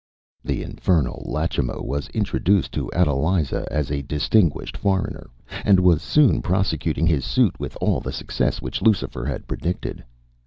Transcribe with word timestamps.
The 0.43 0.63
infernal 0.63 1.27
Iachimo 1.31 1.85
was 1.85 2.07
introduced 2.07 2.71
to 2.71 2.89
Adeliza 2.91 3.67
as 3.69 3.91
a 3.91 4.01
distinguished 4.01 4.75
foreigner, 4.75 5.29
and 5.63 5.79
was 5.79 6.01
soon 6.01 6.41
prosecuting 6.41 7.05
his 7.05 7.23
suit 7.23 7.59
with 7.59 7.77
all 7.79 7.99
the 7.99 8.11
success 8.11 8.63
which 8.63 8.81
Lucifer 8.81 9.25
had 9.25 9.45
predicted. 9.47 10.03